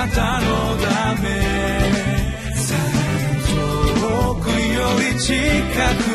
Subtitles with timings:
[0.00, 0.46] なたの
[0.78, 1.28] ため。
[4.00, 5.34] 遠くより近
[6.04, 6.09] く。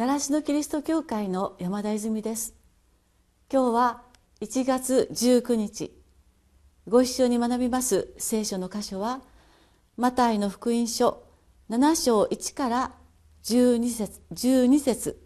[0.00, 2.54] 習志野キリスト教会の山田泉です。
[3.52, 4.02] 今日は
[4.40, 5.94] 1月19日。
[6.88, 9.20] ご一緒に学びます聖書の箇所は
[9.98, 11.22] マタイの福音書
[11.68, 12.92] 7章1から
[13.44, 15.20] 12節 ,12 節。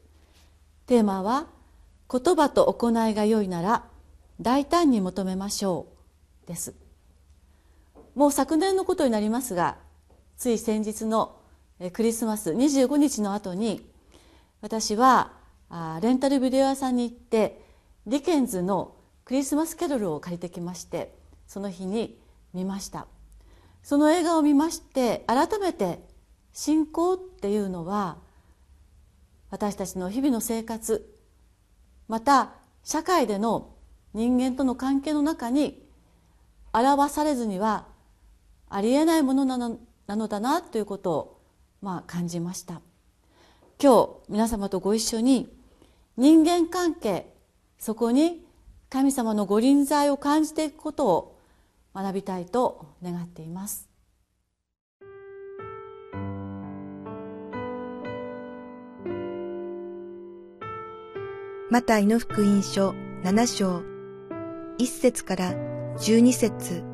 [0.86, 1.47] テーマは
[2.11, 3.84] 「言葉と行いが良いなら
[4.41, 5.86] 大胆に求めましょ
[6.42, 6.75] う」です。
[8.16, 9.77] もう昨年のことになりますが
[10.36, 11.36] つい先日の
[11.92, 13.94] クリスマス25日の後に
[14.65, 15.33] 私は
[16.01, 17.61] レンタルビデオ屋さんに行って
[18.07, 21.15] ディケンズのクリスマスキャロルを借りてきまして
[21.47, 22.19] その日に
[22.55, 23.07] 見ました
[23.83, 26.01] その映画を見まして改めて
[26.55, 28.17] 信仰っていうのは
[29.51, 31.15] 私たちの日々の生活
[32.09, 32.55] また
[32.85, 33.75] 社会での
[34.15, 35.87] 人間との関係の中に
[36.73, 37.85] 表されずには
[38.70, 41.41] ありえないものなのなのだなということを
[41.83, 42.81] まあ感じました。
[43.83, 45.53] 今日皆様とご一緒に
[46.17, 47.33] 人間関係
[47.78, 48.44] そこに
[48.89, 51.39] 神様のご臨在を感じていくことを
[51.95, 53.89] 学びたいと願っています
[61.70, 62.91] マタイの福音書
[63.22, 63.83] 7章
[64.78, 65.52] 1節から
[65.98, 66.84] 12節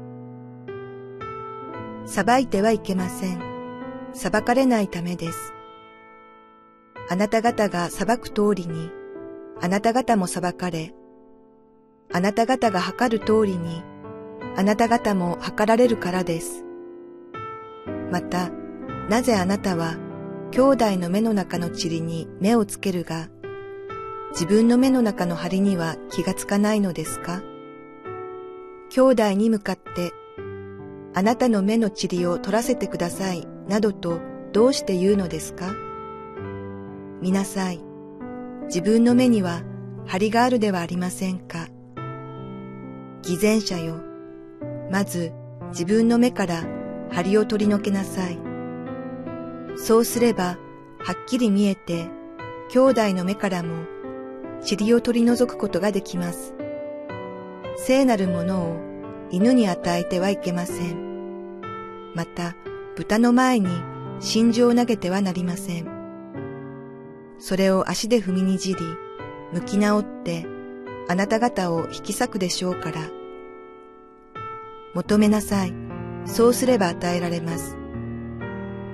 [2.06, 3.40] 裁いてはいけません。
[4.12, 5.59] 裁かれないためです。
[7.12, 8.88] あなた方が裁く通りに、
[9.60, 10.94] あなた方も裁かれ、
[12.12, 13.82] あなた方が測る通りに、
[14.56, 16.64] あなた方も測られるからです。
[18.12, 18.50] また、
[19.08, 19.96] なぜあなたは、
[20.52, 23.28] 兄弟の目の中の塵に目をつけるが、
[24.30, 27.42] 自分の目の中の針には気がつかないのですか？
[28.90, 30.12] 兄弟に向かって、
[31.12, 34.20] あなたの目の塵を取らせてください、などと
[34.52, 35.74] どうして言うのですか？
[37.20, 37.80] 見なさい。
[38.66, 39.62] 自分の目には
[40.06, 41.68] 針があるではありませんか。
[43.22, 43.96] 偽善者よ。
[44.90, 45.32] まず
[45.70, 46.64] 自分の目から
[47.10, 48.38] 針を取り除けなさい。
[49.76, 50.58] そうすれば
[50.98, 52.08] はっきり見えて
[52.70, 53.84] 兄弟の目からも
[54.68, 56.54] 塵を取り除くことができます。
[57.76, 58.76] 聖なるものを
[59.30, 61.60] 犬に与えてはいけません。
[62.14, 62.56] また
[62.96, 63.68] 豚の前に
[64.20, 65.99] 真珠を投げてはなりません。
[67.40, 68.80] それを足で踏みにじり、
[69.52, 70.46] 向き直って、
[71.08, 73.00] あなた方を引き裂くでしょうから。
[74.94, 75.72] 求めなさい。
[76.26, 77.76] そうすれば与えられます。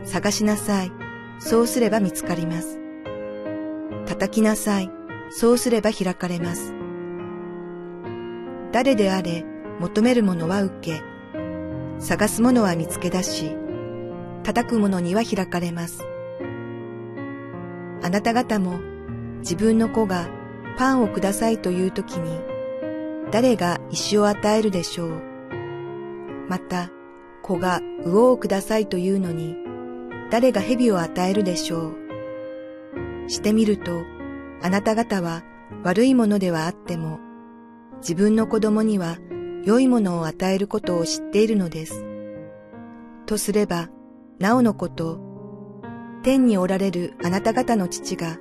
[0.05, 0.93] 探しなさい。
[1.41, 2.79] そうすれば見つかります。
[4.07, 4.91] 叩きなさい。
[5.31, 6.73] そうすれば開かれます。
[8.73, 9.45] 誰であれ、
[9.81, 11.03] 求めるものは受け、
[11.99, 13.57] 探すものは見つけ出し、
[14.45, 16.05] 叩くものには開かれます。
[18.07, 18.79] あなた方も
[19.41, 20.29] 自分の子が
[20.79, 22.39] パンをくださいという時に
[23.33, 25.23] 誰が石を与えるでしょう？
[26.49, 26.93] また
[27.43, 29.57] 子が魚をくださいというのに
[30.31, 31.95] 誰が蛇を与えるでしょ
[33.27, 33.29] う？
[33.29, 34.05] してみると
[34.63, 35.43] あなた方は
[35.83, 37.19] 悪いものではあっても
[37.97, 39.19] 自分の子供には
[39.65, 42.05] 良いものを与えることを知っているのです。
[43.27, 43.89] とすれば、
[44.39, 45.19] なおのこと
[46.27, 48.41] 天におられるあなた方の父が、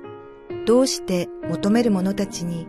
[0.66, 2.66] どうして求める者たちに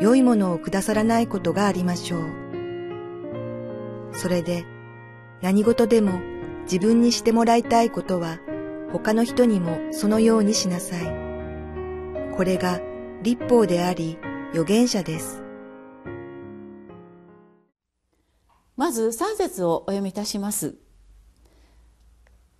[0.00, 2.22] 良いものをくださらないことがありましょう。
[4.12, 4.64] それで、
[5.42, 6.20] 何事でも
[6.62, 8.38] 自分にしてもらいたいことは、
[8.92, 11.04] 他の人にもそのようにしなさい。
[12.36, 12.80] これが
[13.24, 14.18] 立法であり、
[14.52, 15.42] 預言者です。
[18.76, 20.76] まず3節をお読みいたします。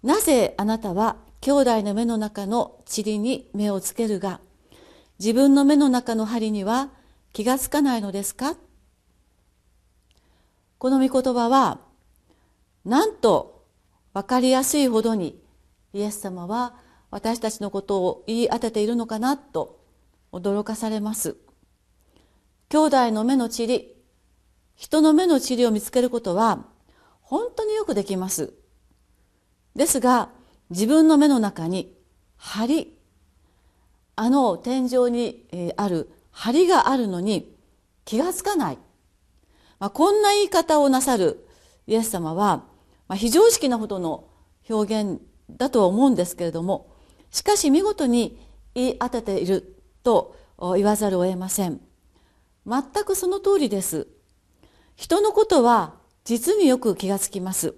[0.03, 4.41] なぜあなたは兄弟の目の中の塵に目をつけるが、
[5.19, 6.91] 自分の目の中の針には
[7.33, 8.57] 気がつかないのですか？
[10.77, 11.81] この御言葉は、
[12.85, 13.65] なんと
[14.13, 15.41] 分かりやすいほどに
[15.93, 16.75] イエス様は
[17.11, 19.81] 私たちのことを言い当てているのかなと
[20.33, 21.37] 驚かされます。
[22.69, 23.95] 兄弟の目の塵、
[24.77, 26.67] 人の目の塵を見つけることは
[27.23, 28.53] 本当によくできます
[29.75, 30.31] ですが
[30.71, 31.95] 自分の目の中に
[32.37, 32.97] 針。
[34.17, 37.57] あの天井にある針があるのに
[38.05, 38.79] 気がつかない、
[39.79, 41.47] まあ、こんな言い方をなさる
[41.87, 42.65] イエス様は、
[43.09, 44.29] まあ、非常識なほどの
[44.69, 46.95] 表現だとは思うんですけれども
[47.31, 48.39] しかし見事に
[48.75, 50.37] 言い当てていると
[50.77, 51.81] 言わざるを得ません。
[52.67, 54.07] 全くその通りです。
[54.97, 55.95] 人のことは
[56.25, 57.75] 実によく気がつきます。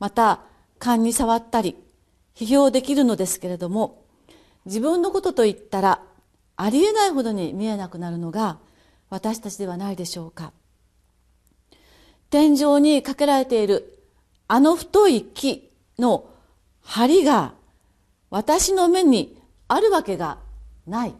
[0.00, 0.40] また
[0.80, 1.76] 勘に触ったり
[2.36, 4.04] 批評できるのですけれども
[4.66, 6.02] 自分のことといったら
[6.56, 8.58] ありえないほどに見えなくなるのが
[9.10, 10.52] 私たちではないでしょうか。
[12.30, 14.00] 天井にかけられている
[14.48, 16.28] あの太い木の
[16.82, 17.54] 梁が
[18.30, 20.38] 私の目にあるわけが
[20.86, 21.14] ない。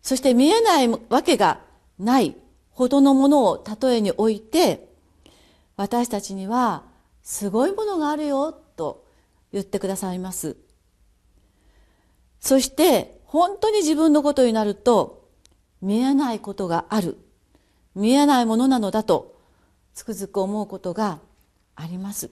[0.00, 1.60] そして見えないわけが
[1.98, 2.36] ない
[2.70, 4.88] ほどのものを例えにおいて
[5.76, 6.82] 私たちには
[7.22, 8.61] すごいものがあるよ
[9.52, 10.56] 言ってくださいます。
[12.40, 15.28] そして本当に自分のことになると
[15.80, 17.18] 見えないことがある。
[17.94, 19.38] 見えないものなのだと
[19.94, 21.20] つくづく思うことが
[21.76, 22.30] あります。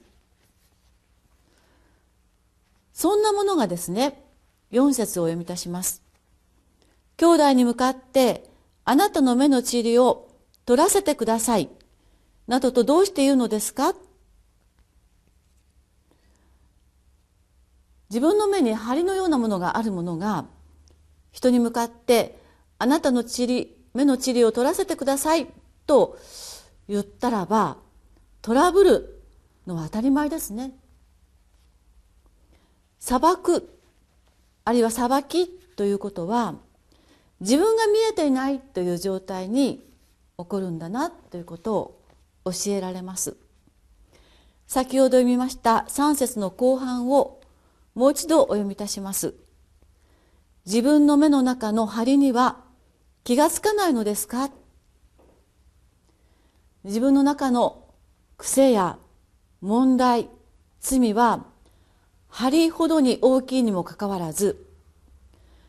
[2.93, 4.23] そんなものがですね
[4.71, 6.01] 4節を読み出します。
[7.17, 8.49] 兄弟に向かって
[8.83, 10.27] あなたの目の塵を
[10.65, 11.69] 取らせてください。
[12.47, 13.93] などとどうして言うのですか？
[18.11, 20.43] 自分の目に針のようなものがあるものが
[21.31, 22.37] 人に向かって
[22.77, 25.47] あなたの塵目の塵を取らせてください
[25.87, 26.17] と
[26.89, 27.77] 言ったらば
[28.41, 29.23] トラブル
[29.65, 30.71] のは当たり前ですね。
[32.99, 33.79] 裁く
[34.65, 35.47] あるいは裁き
[35.77, 36.55] ということは
[37.39, 39.89] 自分が見えていないという状態に
[40.37, 42.01] 起こるんだなということを
[42.43, 43.37] 教えられます。
[44.67, 47.40] 先ほど読みました3節の後半を
[48.01, 49.35] もう一度お読みいたします。
[50.65, 52.57] 自分の目の中の針には
[53.23, 54.49] 気がつかないのですか？
[56.83, 57.93] 自分の中の
[58.37, 58.97] 癖や
[59.61, 60.29] 問題、
[60.79, 61.45] 罪は
[62.27, 64.65] 針ほどに大きいにもかかわらず、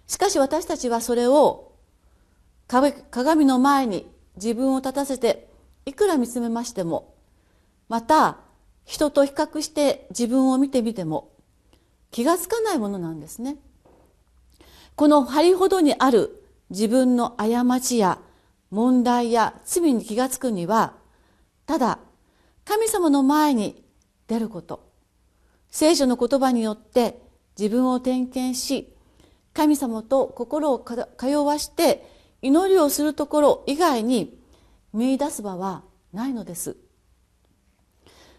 [0.06, 1.74] しかし私たちはそれを
[2.66, 5.50] 鏡の前に自分を立たせて
[5.84, 7.14] いくら見つめましても、
[7.90, 8.38] また
[8.86, 11.30] 人と比較して自分を見てみても
[12.12, 13.56] 気がつかないものなんですね。
[14.94, 18.18] この針ほどにある自分の過ちや
[18.70, 20.94] 問題や罪に気がつくには
[21.66, 21.98] ただ
[22.64, 23.84] 神様の前に
[24.28, 24.88] 出ること
[25.70, 27.18] 聖書の言葉によって
[27.58, 28.94] 自分を点検し
[29.54, 30.84] 神様と心を
[31.18, 32.06] 通わして
[32.40, 34.38] 祈りをするところ以外に
[34.92, 35.82] 見出す場は
[36.12, 36.76] ないのです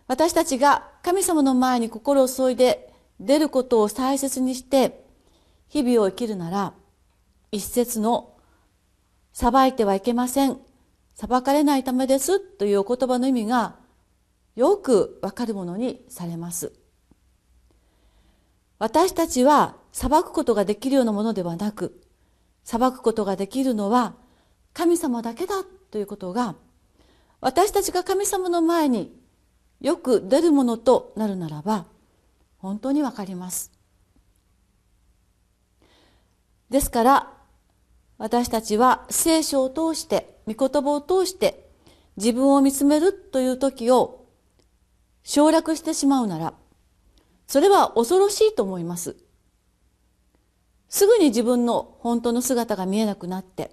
[0.07, 5.04] 私たちが神様の前に心を注いで出ることを大切にして
[5.68, 6.74] 日々を生きるなら
[7.51, 8.33] 一節の
[9.31, 10.60] 裁いてはいけません。
[11.15, 12.39] 裁かれないためです。
[12.39, 13.75] というお言葉の意味が
[14.56, 16.74] よくわかるものにされます。
[18.80, 22.01] 私たちは裁くことができるようなものではなく
[22.63, 24.16] 裁くことができるのは
[24.74, 25.63] 神様だけだ。
[25.92, 26.56] ということが
[27.39, 29.16] 私たちが神様の前に
[29.80, 31.85] よく出るものとなるならば
[32.63, 33.73] 本当にわかります。
[36.69, 37.33] ですから
[38.17, 41.69] 私たちは聖書を通して御言葉を通して
[42.15, 44.25] 自分を見つめるという時を
[45.23, 46.53] 省略してしまうなら
[47.47, 49.17] それは恐ろしいと思います。
[50.87, 53.71] すぐに自分の本当の姿が見えなくなって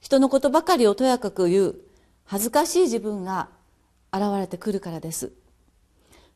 [0.00, 1.76] 人のことばかりをとやかく言う
[2.24, 3.48] 恥ずかしい自分が
[4.12, 5.32] 現れてくるからです。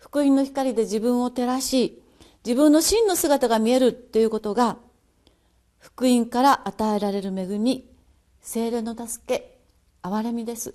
[0.03, 2.03] 福音の光で自分を照らし
[2.45, 4.77] 自分の真の姿が見えるということが
[5.79, 7.89] 福音から与えられる恵み
[8.41, 9.59] 精霊の助け
[10.03, 10.75] 憐れみです。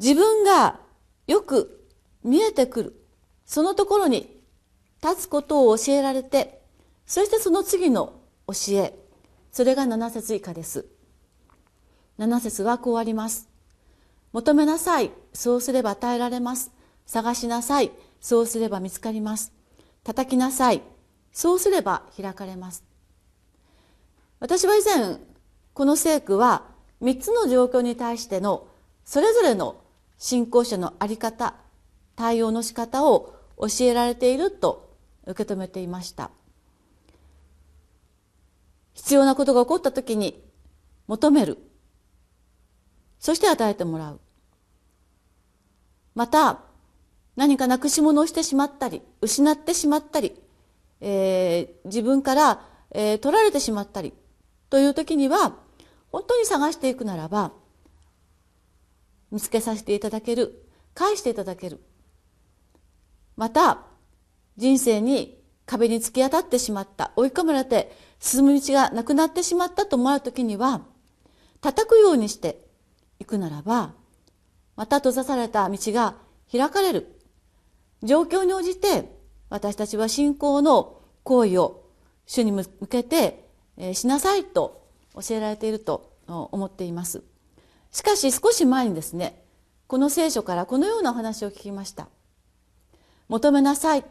[0.00, 0.80] 自分が
[1.28, 1.86] よく
[2.24, 3.04] 見えてくる
[3.46, 4.36] そのところに
[5.00, 6.60] 立つことを教えられて
[7.06, 8.14] そしてその次の
[8.48, 8.98] 教え
[9.52, 10.86] それが7節以下です。
[12.18, 13.48] 7節はこうあります。
[14.32, 16.72] 求めなさいそうすれば与えられます。
[17.06, 17.90] 探しなさい。
[18.20, 19.52] そうすれば見つかります。
[20.02, 20.82] 叩きなさい。
[21.32, 22.84] そうすれば開かれます。
[24.40, 25.18] 私は以前
[25.72, 26.62] この聖句は
[27.02, 28.68] 3つの状況に対しての
[29.04, 29.76] それぞれの
[30.18, 31.54] 信仰者の在り方
[32.16, 34.94] 対応の仕方を教えられていると
[35.26, 36.30] 受け止めていました。
[38.94, 40.42] 必要なことが起こった時に
[41.08, 41.58] 求める。
[43.18, 44.20] そして与えてもらう。
[46.14, 46.60] また
[47.36, 50.34] 何かなくし物をしてしまったり失ってしまったり、
[51.00, 54.12] えー、自分から、えー、取られてしまったり
[54.70, 55.56] という時には
[56.12, 57.52] 本当に探していくならば
[59.30, 60.64] 見つけさせていただける
[60.94, 61.80] 返していただける。
[63.36, 63.78] また
[64.56, 70.82] 人生に壁に突き当たってしまった追い込まれて進む道がなくなってしまったと思う時には
[71.60, 72.64] 叩くようにして
[73.18, 73.92] いくならば
[74.76, 76.14] また閉ざされた道が
[76.50, 77.13] 開かれる。
[78.04, 79.10] 状況に応じて
[79.50, 81.84] 私たちは信仰の行為を
[82.26, 83.48] 主に向けて
[83.92, 87.22] しなさいと教えられていると思っています。
[87.90, 89.42] しかし少し前にですね
[89.86, 92.08] この聖書からこのようなお話を聞きました。
[93.28, 94.04] 求めなさい。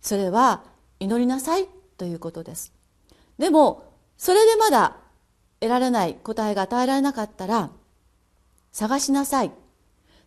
[0.00, 0.62] それは
[1.00, 2.72] 祈りなさいということです。
[3.38, 4.96] でもそれでまだ
[5.60, 7.70] 得られない答えが与えられなかったら
[8.72, 9.52] 探しなさい。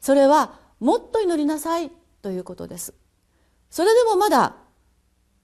[0.01, 2.93] それはもっと祈りなさいということです。
[3.69, 4.55] それでもまだ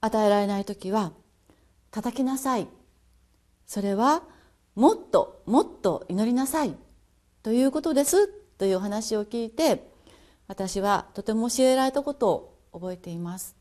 [0.02, 1.12] 与えられない時は
[1.92, 2.68] 叩きなさい。
[3.66, 4.24] それは
[4.76, 6.76] もっともっと祈りなさい。
[7.44, 8.28] ということです。
[8.58, 9.92] というお話を聞いて
[10.48, 13.56] 私はとても教えられたことを覚えています。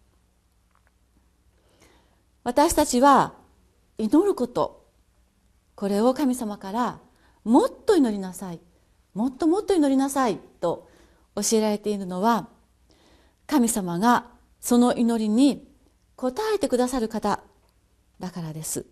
[2.42, 3.35] 私たちは
[3.99, 4.85] 祈ること。
[5.76, 7.00] これを神様から
[7.42, 8.61] もっと祈りなさい。
[9.14, 10.38] もっともっと祈りなさい。
[10.61, 10.88] と
[11.37, 12.49] 教えられているのは
[13.46, 14.26] 神様が
[14.60, 15.66] その祈りに
[16.16, 17.40] 応えてくださる方
[18.20, 18.86] だからです。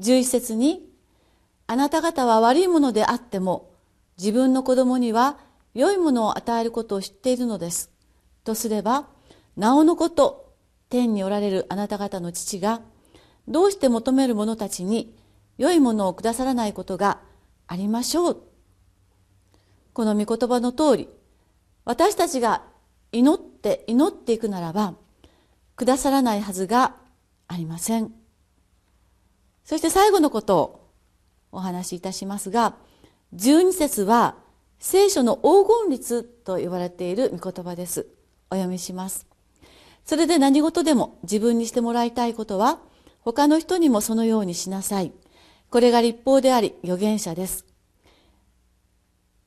[0.00, 0.88] 11節に
[1.66, 3.70] あなた方は悪いものであっても
[4.18, 5.38] 自分の子供には
[5.74, 7.90] 良いものを与えることを知っているのです。
[8.44, 9.08] とすれば
[9.56, 10.52] なおのこと
[10.88, 12.82] 天におられるあなた方の父が
[13.48, 15.16] どうして求める者たちに
[15.56, 17.20] 良いものをくださらないことが
[17.66, 18.42] ありましょう。
[19.94, 21.08] この御言葉の通り
[21.84, 22.62] 私たちが
[23.10, 24.94] 祈って祈っていくならば
[25.76, 26.96] くださらないはずが
[27.48, 28.12] ありません。
[29.64, 30.88] そして最後のことを
[31.52, 32.74] お話しいたしますが
[33.34, 34.36] 12節は
[34.78, 38.06] 聖書の黄金律と言われている御言葉です。
[38.50, 39.26] お読みします。
[40.04, 42.80] それで何事でも自分にしてもらいたいことは
[43.20, 45.12] 他の人にもそのようにしなさい。
[45.70, 47.64] これが立法であり預言者です。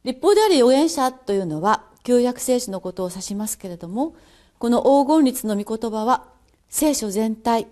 [0.04, 4.16] 立法であり預言者というのは旧約聖書のことを指しますけれども
[4.58, 6.24] この黄金律の御言葉は
[6.70, 7.68] 聖書全体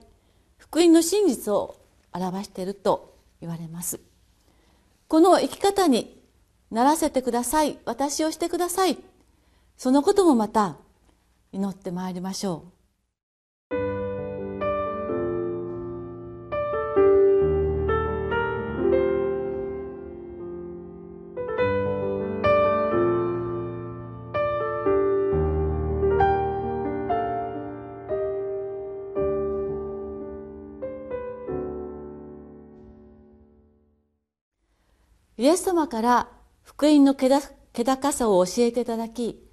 [0.57, 1.77] 福音の真実を
[2.11, 3.99] 表していると言われます。
[5.07, 6.19] この生き方に
[6.71, 8.97] ならせてください私をしてください
[9.77, 10.77] そのこともまた
[11.51, 12.82] 祈ってまいりましょう。
[35.43, 36.29] イエス様から
[36.63, 37.27] 福音の気
[37.83, 39.45] 高さを教えていただき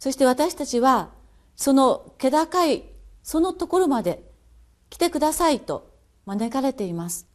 [0.00, 1.10] そして私たちは
[1.54, 2.82] その気高い
[3.22, 4.28] そのところまで
[4.90, 5.94] 来てくださいと
[6.26, 7.28] 招かれています。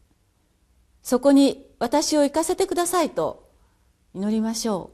[1.01, 3.49] そこに私を行かせてくださいと
[4.13, 4.91] 祈りましょ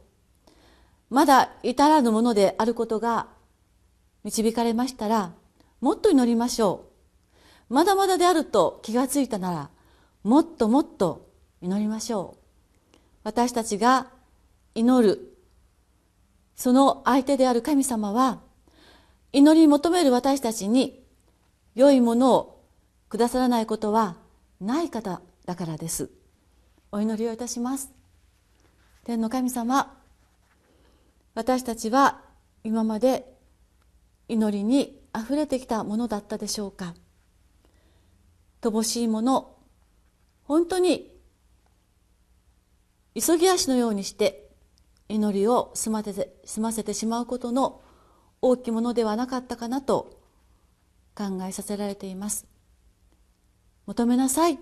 [0.47, 0.51] う。
[1.09, 3.29] まだ至らぬものであることが
[4.23, 5.33] 導かれましたら
[5.81, 6.85] もっと祈りましょ
[7.71, 7.73] う。
[7.73, 9.69] まだまだであると気がついたなら
[10.21, 11.27] もっともっと
[11.59, 12.38] 祈りましょう。
[13.29, 14.07] 私たちが
[14.73, 15.37] 祈る。
[16.55, 18.39] その相手である神様は
[19.31, 21.03] 祈り求める私たちに
[21.75, 22.65] 良いものを
[23.07, 24.15] くださらないことは
[24.59, 26.09] ない方だからです。
[26.91, 27.91] お祈りをいたします。
[29.03, 29.95] 天の神様
[31.35, 32.21] 私たちは
[32.63, 33.31] 今まで
[34.27, 36.95] 祈りにあふれてきたものだったでしょうか。
[38.63, 39.55] 乏しいもの
[40.45, 41.18] 本当に
[43.15, 44.49] 急ぎ足のようにして
[45.07, 47.81] 祈りを済ませて済ませてしまうことの
[48.41, 50.19] 大きいものではなかったかなと
[51.15, 52.47] 考えさせられています。
[53.85, 54.59] 求めなさい。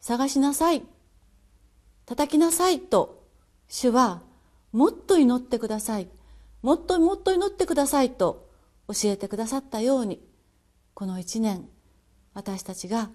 [0.00, 0.82] 探しなさい。
[2.06, 3.24] 叩きなさいと
[3.68, 4.22] 主は
[4.72, 6.08] もっと祈ってください。
[6.62, 8.48] もっともっと祈ってくださいと
[8.88, 10.20] 教えてくださったように
[10.94, 11.68] この一年
[12.34, 13.10] 私たちが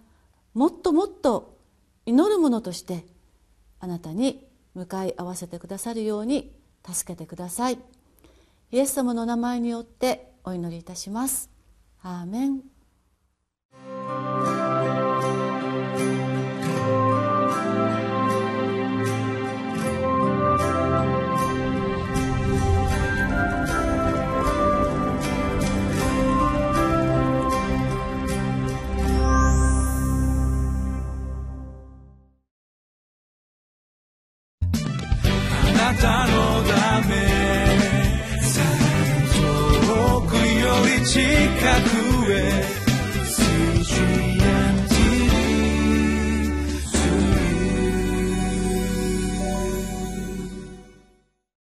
[0.53, 1.57] もっともっと
[2.05, 3.05] 祈るものとして
[3.79, 6.53] あなたに向かい合わせてくださるように
[6.87, 7.79] 助けてください。
[8.71, 11.49] イエス様の名前によってお祈りいたします。
[12.01, 12.74] アーメン。